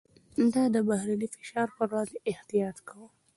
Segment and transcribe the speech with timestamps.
[0.53, 3.07] ده د بهرني فشار پر وړاندې احتياط کاوه.